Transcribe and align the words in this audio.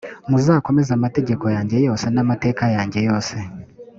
muzakomeze 0.29 0.91
amategeko 0.97 1.45
yanjye 1.55 1.77
yose 1.87 2.05
n 2.15 2.17
amateka 2.23 2.63
yanjye 2.75 2.99
yose 3.09 3.35